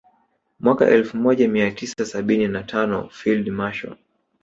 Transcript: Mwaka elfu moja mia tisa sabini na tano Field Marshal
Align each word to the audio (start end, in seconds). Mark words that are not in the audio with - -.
Mwaka 0.59 0.87
elfu 0.89 1.17
moja 1.17 1.47
mia 1.47 1.71
tisa 1.71 2.05
sabini 2.05 2.47
na 2.47 2.63
tano 2.63 3.09
Field 3.09 3.47
Marshal 3.47 3.97